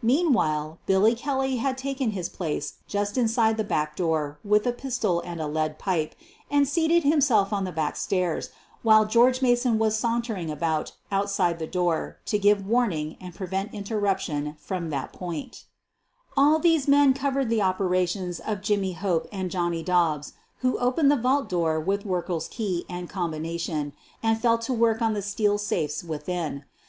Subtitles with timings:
[0.00, 5.20] Meanwhile, Billy Kelly had taken his place just inside the back door with a pistol
[5.22, 6.14] and a lead pipe
[6.48, 8.50] and seated himself on the back stairs,
[8.84, 14.54] while George Mason was sauntering about outside the door to give warning and prevent interruption
[14.60, 15.64] from that point
[16.36, 19.50] QUEEN OF THE BURGLARS 163 All these men covered the operations of Jimmy Hope and
[19.50, 24.72] Johnny Dobbs, who opened the vault door with Werkle's key and combination, and fell to
[24.72, 26.62] work on the steel safes within.